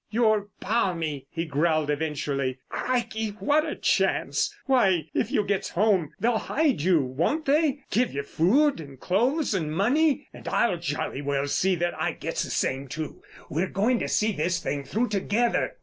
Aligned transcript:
"You're 0.09 0.49
balmy!" 0.59 1.27
he 1.29 1.45
growled 1.45 1.91
eventually. 1.91 2.57
"Crikey, 2.69 3.35
what 3.39 3.67
a 3.67 3.75
chance! 3.75 4.51
Why, 4.65 5.07
if 5.13 5.29
you 5.29 5.43
gets 5.43 5.69
home, 5.69 6.11
they'll 6.19 6.39
hide 6.39 6.81
you, 6.81 7.01
won't 7.03 7.45
they—give 7.45 8.11
you 8.11 8.23
food 8.23 8.79
and 8.79 8.99
clothes 8.99 9.53
and 9.53 9.71
money? 9.71 10.27
And 10.33 10.47
I'll 10.47 10.77
jolly 10.77 11.21
well 11.21 11.45
see 11.47 11.75
that 11.75 11.93
I 12.01 12.13
gets 12.13 12.41
the 12.41 12.49
same 12.49 12.87
too. 12.87 13.21
We're 13.47 13.69
going 13.69 13.99
to 13.99 14.07
see 14.07 14.31
this 14.31 14.57
thing 14.59 14.85
through 14.85 15.09
together." 15.09 15.75